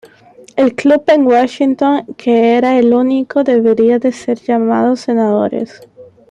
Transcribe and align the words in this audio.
El 0.55 0.73
club 0.73 1.03
en 1.09 1.27
Washington 1.27 2.07
que 2.17 2.57
era 2.57 2.79
el 2.79 2.91
único, 2.91 3.43
debería 3.43 3.99
de 3.99 4.11
ser 4.11 4.39
llamado 4.39 4.95
Senadores. 4.95 5.79